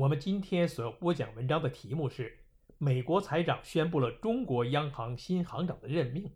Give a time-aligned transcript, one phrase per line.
[0.00, 2.38] 我们今天所要播讲文章的题目是：
[2.78, 6.30] 美国财长宣布了中国央行新行长的任命。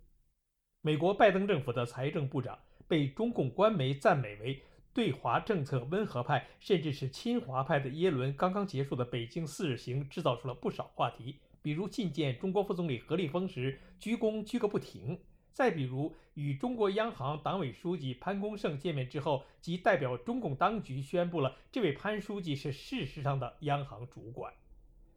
[0.81, 4.61] 美国拜登政府的财政部长被中共官媒赞美为
[4.93, 15.21] 对华政策温和派，甚至是亲华派的耶伦，刚刚结束的北京四日行制造出了不少话题，比如觐见中国副总理何立峰时鞠躬鞠个不停。
[15.53, 24.53] 再比如，与中国央行党委书记潘功胜见面之后，即代表中共当局宣布了这位潘书记是事实上的央行主管。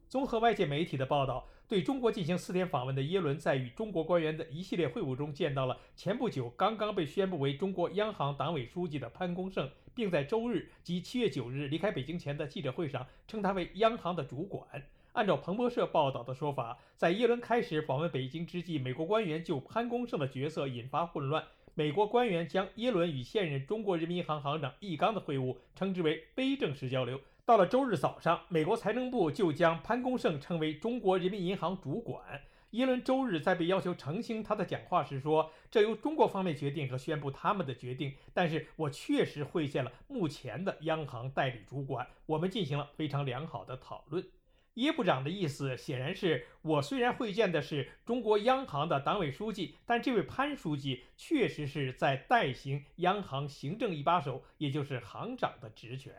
[0.08, 14.83] 综合外界媒体的报道，对中国进行四天访问的耶伦，在与中国官员的一系列会晤中，见到了前不久刚刚被宣布为中国央行党委书记的潘功胜，并在周日即七月九日离开北京前的记者会上称他为央行的主管。
[15.16, 21.41] 按照彭博社报道的说法，在耶伦开始访问北京之际，美国官员就潘功胜的角色引发混乱。
[21.73, 27.21] 美国官员将耶伦与现任中国人民银行行长易纲的会晤称之为非正式交流。
[27.45, 32.41] 到了周日早上，美国财政部就将潘功胜称为中国人民银行主管。
[32.71, 44.21] 耶伦周日在被要求澄清他的讲话时说：“这由中国方面决定和宣布他们的决定，但是我确实会见了目前的央行代理主管，我们进行了非常良好的讨论。”
[44.75, 56.13] 耶部长的意思显然是我虽然会见的是中国央行的党委书记，但这位潘书记确实是在代行央行行政一把手，也就是行长的职权。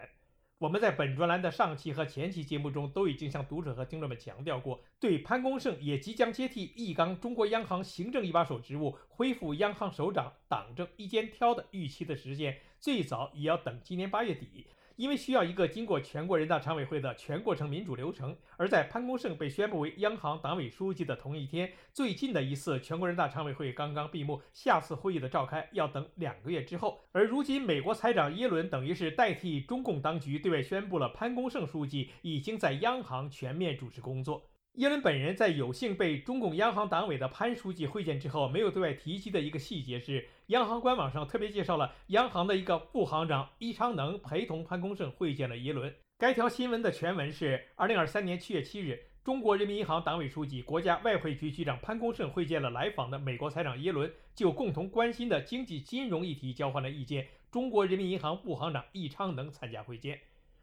[0.58, 14.66] 我们在本专栏的上期和前期节目中都已经向读者和听众们强调过，对潘功胜也即将接替易纲中国央行行政一把手职务，恢复央行首长党政一肩挑的预期的时间，最早也要等今年八月底。
[14.96, 27.00] 因为需要一个经过全国人大常委会的全过程民主流程，而在潘功胜被宣布为央行党委书记的同一天，最近的一次全国人大常委会刚刚闭幕，下次会议的召开要等两个月之后。
[27.12, 34.48] 而如今，美国财长耶伦等于是代替中共当局对外宣布了，潘功胜书记已经在央行全面主持工作。
[34.76, 45.94] 耶伦本人在有幸被中共央行党委的潘书记会见之后，没有对外提及的一个细节是，央行官网上特别介绍了央行的一个副行长易昌能陪同潘功胜会见了耶伦。
[46.18, 57.26] 该条新闻的全文是：二零二三年七月七日，中国人民银行党委书记、国家外汇局局长潘功胜会见了来访的美国财长耶伦，就共同关心的经济金融议题交换了意见。
[57.50, 60.20] 中国人民银行副行长易昌能参加会见。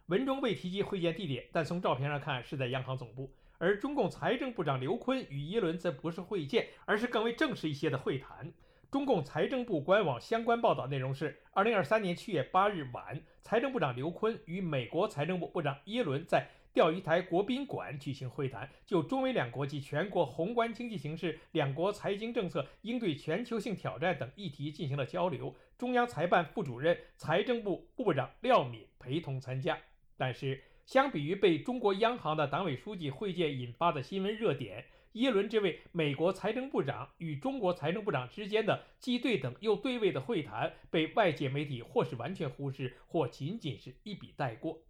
[0.08, 3.32] 文中未提及会见地点，但从照片上看是在央行总部。
[3.64, 8.52] 而中共财政部长刘昆与耶伦则不是会见，而是更为正式一些的会谈。
[8.92, 25.56] 中共财政部官网相关报道内容是：二零二三年七月八日晚，财政部长刘昆与美国财政部部长耶伦在钓鱼台国宾馆举行会谈，就中美两国及全国宏观经济形势、两国财经政策应对全球性挑战等议题进行了交流。
[25.78, 29.78] 中央财办副主任、财政部部长廖敏陪同参加，
[30.18, 30.62] 但是。
[30.86, 44.82] 相比于被中国央行的党委书记会见引发的新闻热点，耶伦这位美国财政部长与中国财政部长之间的既对等又对位的会谈，被外界媒体或是完全忽视，或仅仅是一笔带过。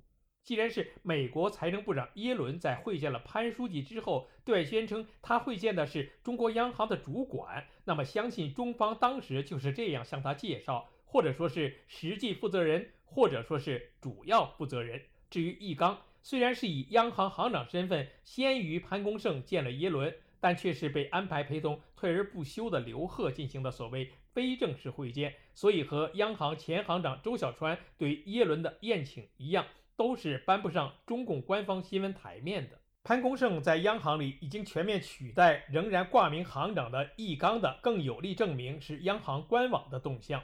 [0.41, 15.03] 既然是美国财政部长耶伦在会见了潘书记之后，对外宣称他会见的是中国央行的主管，那么相信中方当时就是这样向他介绍，或者说是实际负责人，或者说是主要负责人。
[15.33, 29.65] 至于易纲，虽然是以央行行长身份先于潘功胜见了耶伦，但却是被安排陪同退而不休的刘鹤进行的所谓非正式会见，所以和央行前行长周小川对耶伦的宴请一样，
[29.95, 32.79] 都是搬不上中共官方新闻台面的。
[33.03, 40.43] 潘功胜在央行里已经全面取代仍然挂名行长的易纲的，更有力证明是央行官网的动向。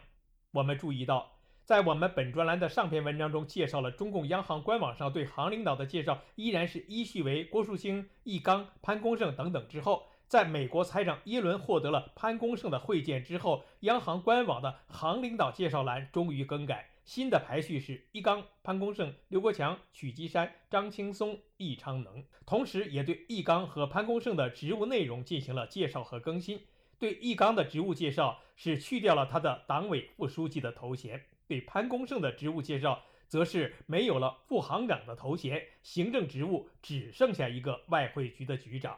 [0.49, 1.35] 我们注意到。
[1.69, 9.67] 在我们本专栏的上篇文章中，介绍了中共央行官网上对行领导的介绍，依然是依序为郭树清、易纲、潘功胜等等。
[9.67, 26.61] 之后，在美国财长耶伦获得了潘功胜的会见之后，央行官网的行领导介绍栏终于更改，新的排序是易纲、潘功胜、刘国强、曲基山、张青松、易昌能，同时也对易纲和潘功胜的职务内容进行了介绍和更新。
[26.97, 31.25] 对易纲的职务介绍是去掉了他的党委副书记的头衔。
[31.49, 38.95] 对潘功胜的职务介绍，则是没有了副行长的头衔，行政职务只剩下一个外汇局的局长。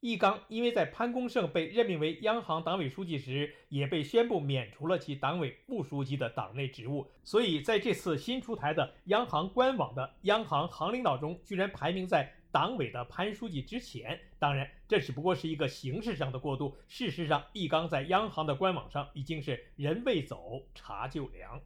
[0.00, 14.20] 易纲因为在潘功胜被任命为央行党委书记时，也被宣布免除了其党委副书记的党内职务，所以在这次新出台的央行官网的央行行领导中，居然排名在党委的潘书记之前。
[14.38, 21.58] 当然，这只不过是一个形式上的过渡，事实上，易纲在央行的官网上已经是人未走，茶就凉。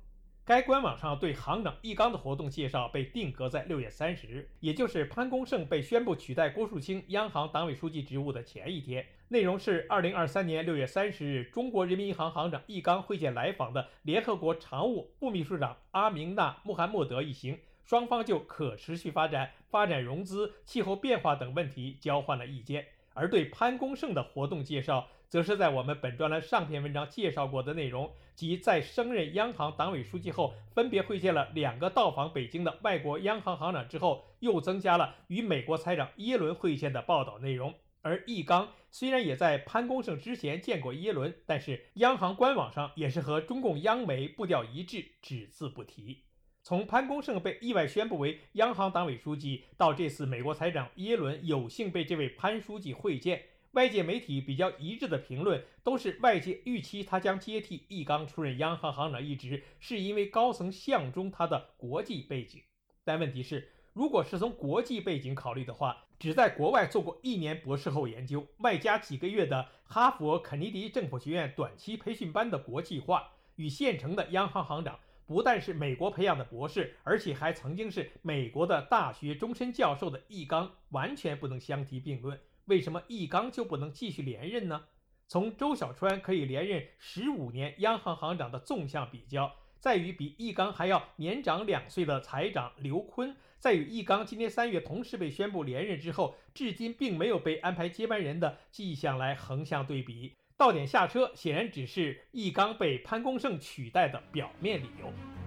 [0.49, 9.05] 该官网上对行长易纲的活动介绍被定格在六月三十日，也就是潘功胜被宣布取代郭树清央行党委书记职务的前一天。
[9.29, 22.87] 内容是二零二三年六月三十日，中国人民银行行长易纲会见来访的联合国常务副秘书长阿明纳·穆罕默德一行，双方就可持续发展、发展融资、气候变化等问题交换了意见。
[23.13, 37.75] 而对潘功胜的活动介绍，则是在我们本专栏上篇文章介绍过的内容，即在升任央行党委书记后，分别会见了两个到访北京的外国央行行长之后，又增加了与美国财长耶伦会见的报道内容。
[38.01, 46.25] 而易纲虽然也在潘功胜之前见过耶伦，但是央行官网上也是和中共央媒步调一致，只字不提。
[46.63, 53.43] 从潘功胜被意外宣布为央行党委书记，到这次美国财长耶伦有幸被这位潘书记会见。
[53.79, 62.61] 外界媒体比较一致的评论都是，外界预期他将接替易纲出任央行行长一职，是因为高层相中他的国际背景。
[63.05, 82.41] 但问题是，如果是从国际背景考虑的话，只在国外做过一年博士后研究，外加几个月的哈佛肯尼迪政府学院短期培训班的国际化，与现成的央行行长不但是美国培养的博士，而且还曾经是美国的大学终身教授的易纲，完全不能相提并论。
[82.69, 84.85] 为什么易纲就不能继续连任呢？
[85.27, 105.38] 从周小川可以连任十五年央行行长的纵向比较，在于比易纲还要年长两岁的财长刘昆，在与易纲今年三月同时被宣布连任之后，至今并没有被安排接班人的迹象来横向对比，到点下车显然只是易纲被潘功胜取代的表面理由。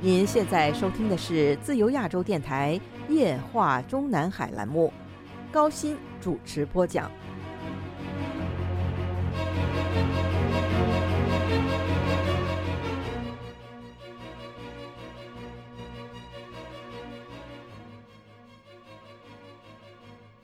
[0.00, 4.92] 您现在收听的是自由亚洲电台夜话中南海栏目，
[5.50, 7.10] 高鑫主持播讲。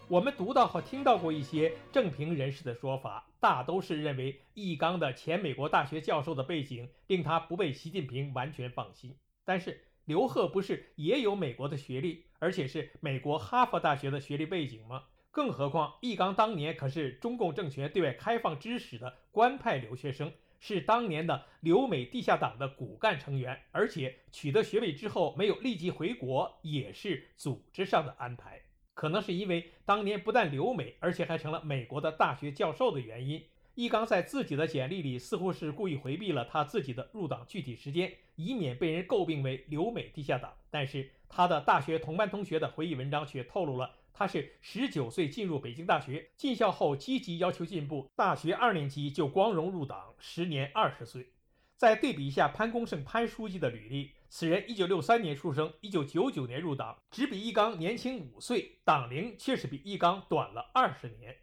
[0.08, 9.16] 我们读到和听到过一些政评人士的说法，大都是认为易纲的前美国大学教授的背景令他不被习近平完全放心。
[9.44, 15.04] 但是刘鹤不是也有美国的学历，而且是美国哈佛大学的学历背景吗？
[15.30, 28.60] 更何况易纲当年可是中共政权对外开放之始的官派留学生，是当年的留美地下党的骨干成员，而且取得学位之后没有立即回国，也是组织上的安排。
[28.94, 33.44] 可能是因为当年不但留美，而且还成了美国的大学教授的原因。
[33.74, 40.54] 易纲在自己的简历里似乎是故意回避了他自己的入党具体时间，以免被人诟病为留美地下党。
[40.70, 51.30] 但是他的大学同班同学的回忆文章却透露了，他是十九岁进入北京大学，进校后积极要求进步，大学二年级就光荣入党，时年二十岁。
[51.76, 61.36] 再对比一下潘功胜潘书记的履历，此人一九六三年出生，一九九九年入党，只比易纲年轻五岁，党龄却是比易纲短了二十年。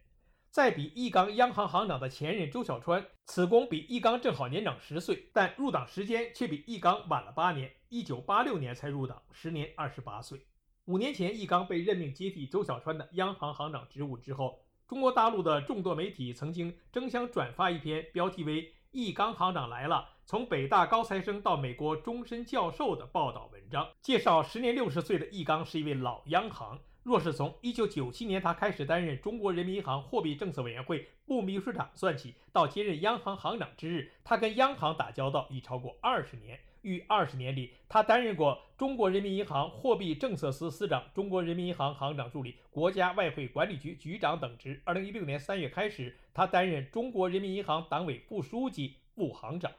[0.52, 10.42] 再比易纲央行行长的前任周小川，此公比易纲正好年长十岁，但入党时间却比易纲晚了八年，一九八六年才入党，时年二十八岁。
[10.84, 26.78] 五年前，易纲被任命接替周小川的央行行长职务之后，中国大陆的众多媒体曾经争相转发一篇标题为《易纲行长来了：从北大高材生到美国终身教授》的报道文章，介绍时年六十岁的易纲是一位老央行。
[27.02, 36.60] 若是从1997年他开始担任中国人民银行货币政策委员会副秘书长算起，到接任央行行长之日，他跟央行打交道已超过二十年。
[36.82, 44.82] 逾二十年里，他担任过中国人民银行货币政策司司长、中国人民银行行长助理、国家外汇管理局局长等职。
[44.86, 49.70] 2016年3月开始，他担任中国人民银行党委副书记、副行长。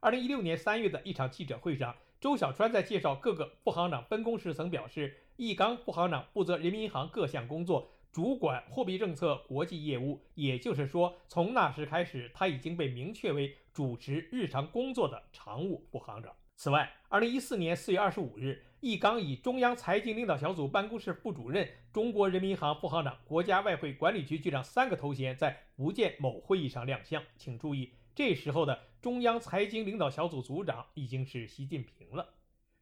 [0.00, 5.16] 2016年3月的一场记者会上，周小川在介绍各个副行长分工时曾表示。
[5.38, 10.20] 易纲副行长负责人民银行各项工作，主管货币政策国际业务。
[10.34, 16.34] 也就是说，从那时开始，他已经被明确为主持日常工作的常务副行长。
[16.56, 27.22] 此外，二零一四年四月二十五日，易纲以中央财经领导小组办公室副主任、中国人民银行副行长、国家外汇管理局局长三个头衔在福建某会议上亮相。
[27.36, 32.34] 请注意，这时候的中央财经领导小组组长已经是习近平了。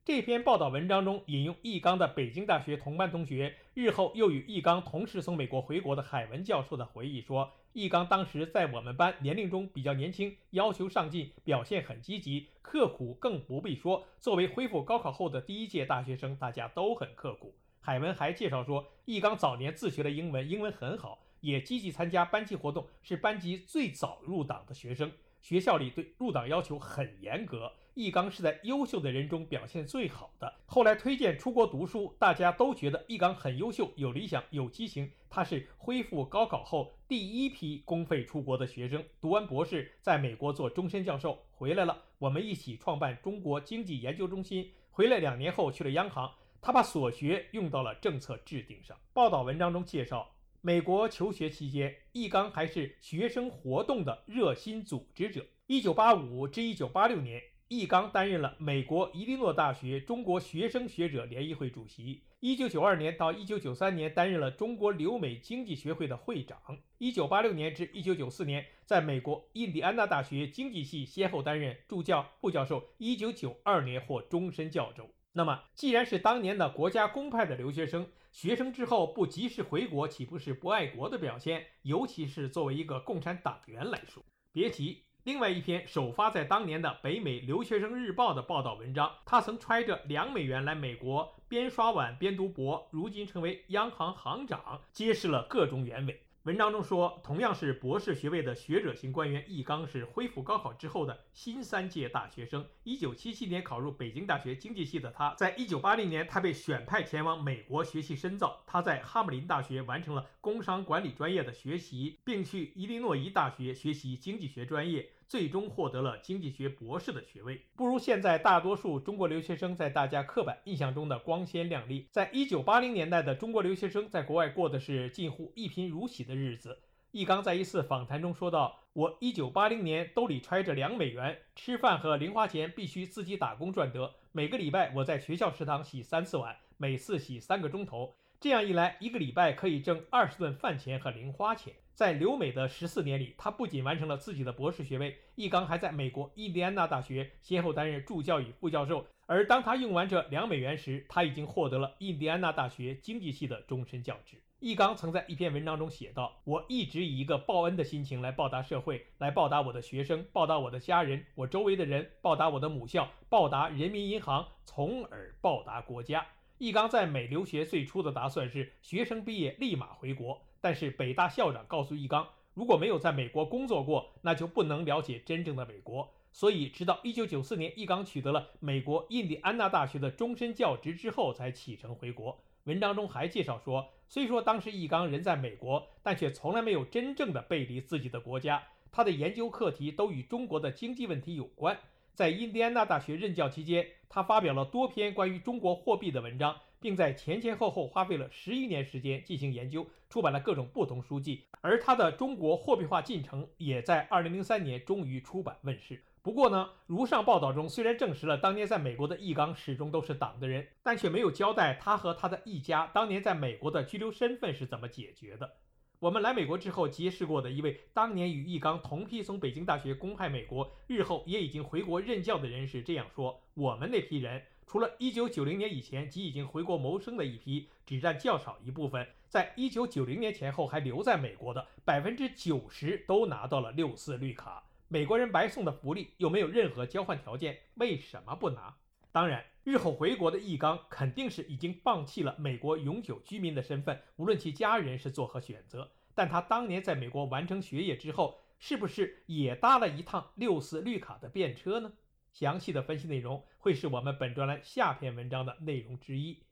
[0.06, 14.06] 这篇报道文章中引用易纲的北京大学同班同学，日后又与易纲同时从美国回国的海文教授的回忆说，易纲当时在我们班年龄中比较年轻，要求上进，表现很积极，刻苦更不必说。
[14.20, 17.56] 作为恢复高考后的第一届大学生，大家都很刻苦。
[17.80, 25.10] 海文还介绍说，易纲早年自学了英文，英文很好，也积极参加班级活动，是班级最早入党的学生。
[25.42, 27.72] 学校里对入党要求很严格。
[27.96, 30.52] 易纲是在优秀的人中表现最好的。
[30.66, 35.10] 后来推荐出国读书，大家都觉得易纲很优秀、有理想、有激情。
[35.30, 42.02] 他是恢复高考后第一批公费出国的学生，读完博士在美国做终身教授，回来了。
[42.18, 44.70] 我们一起创办中国经济研究中心。
[44.90, 48.94] 回来两年后去了央行，他把所学用到了政策制定上。
[49.14, 55.46] 报道文章中介绍，美国求学期间，易纲还是学生活动的热心组织者。
[55.66, 57.42] 一九八五至一九八六年。
[57.68, 62.22] 易纲担任了美国伊利诺大学中国学生学者联谊会主席。
[62.38, 66.56] 一九九二年到一九九三年，担任了中国留美经济学会的会长。
[66.98, 72.84] 一九八六年至一九九四年，在美国印第安纳大学经济系先后担任助教、副教授。
[72.98, 75.10] 一九九二年获终身教授。
[75.32, 81.66] 那么，既然是当年的国家公派的留学生，学生之后不及时回国，岂不是不爱国的表现？
[81.82, 85.02] 尤其是作为一个共产党员来说，别提。
[85.26, 96.20] 另外一篇首发在当年的《北美留学生日报》的报道文章，他曾揣着两美元来美国，边刷碗边读博，如今成为央行行长，揭示了各种原委。
[96.44, 102.64] 文章中说，同样是博士学位的学者型官员易纲是恢复高考之后的新三届大学生。
[102.84, 108.62] 一九七七年考入北京大学经济系的他，在一九八零年他被选派前往美国学习深造。
[108.64, 115.10] 他在哈姆林大学完成了工商管理专业的学习，并去伊利诺伊大学学习经济学专业。
[115.28, 122.06] 最终获得了经济学博士的学位，不如现在大多数中国留学生在大家刻板印象中的光鲜亮丽。
[122.10, 126.78] 在一九八零年代的中国留学生在国外过的是近乎一贫如洗的日子。
[127.10, 134.12] 易纲在一次访谈中说道：“我一九八零年兜里揣着两美元，吃饭和零花钱必须自己打工赚得。
[134.32, 138.14] 每个礼拜我在学校食堂洗三次碗，每次洗三个钟头。
[138.40, 149.06] 这样一来，一个礼拜可以挣二十顿饭钱和零花钱。”在留美的十四年里，他不仅完成了自己的博士学位，易纲还在美国印第安纳大学先后担任助教与副教授。
[149.24, 154.36] 而当他用完这两美元时，他已经获得了印第安纳大学经济系的终身教职。
[154.60, 166.26] 易纲曾在一篇文章中写道：“我一直以一个报恩的心情来报答社会，来报答我的学生，报答我的家人，我周围的人，报答我的母校，报答人民银行，从而报答国家。”
[166.58, 170.42] 易纲在美留学最初的打算是学生毕业立马回国。
[170.60, 176.12] 但是北大校长告诉易纲，如果没有在美国工作过，那就不能了解真正的美国。
[176.32, 182.40] 所以，直到1994年，易纲取得了美国印第安纳大学的终身教职之后，才启程回国。
[182.64, 188.62] 文章中还介绍说，虽说当时易纲人在美国，但却从来没有真正的背离自己的国家。
[188.90, 191.78] 他的研究课题都与中国的经济问题有关。
[192.14, 196.56] 在印第安纳大学任教期间，他发表了多篇关于中国货币的文章。
[196.78, 201.42] 并在前前后后花费了十一年时间进行研究，出版了各种不同书籍。
[201.62, 206.04] 而他的《中国货币化进程》也在二零零三年终于出版问世。
[206.22, 215.54] 不过呢，如上报道中虽然证实了当年在美国的易纲始终都是党的人，但却没有交代他和他的一家当年在美国的居留身份是怎么解决的。
[215.98, 224.42] 我们来美国之后结识过的一位当年与易纲同批从北京大学公派美国，日后也已经回国任教的人士这样说：我们那批人。
[224.66, 229.06] 除了一九九零年以前即已经回国谋生的一批，只占较少一部分。
[229.28, 234.64] 在一九九零年前后还留在美国的百分之九十都拿到了六四绿卡。
[234.88, 238.76] 美国人白送的福利又没有任何交换条件，为什么不拿？
[239.12, 245.90] 当然，日后回国的易纲肯定是已经放弃了美国永久居民的身份，无论其家人是作何选择。
[246.14, 251.92] 但他当年在美国完成学业之后，是不是也搭了一趟六四绿卡的便车呢？
[252.32, 256.44] 详细的分析内容会是我们本专栏下篇文章的内容之一。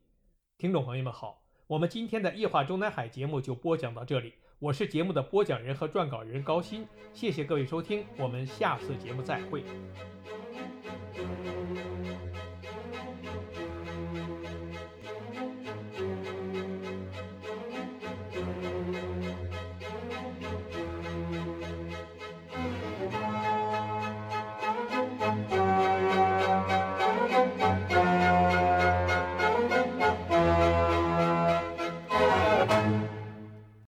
[0.58, 4.34] 听众朋友们好，我们今天的夜话中南海节目就播讲到这里。
[4.58, 9.62] 我是节目的播讲人和撰稿人高鑫，谢谢各位收听，我们下次节目再会。